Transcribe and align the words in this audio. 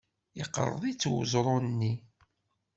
Yeqreḍ-itt 0.37 1.09
weẓru-nni. 1.13 1.93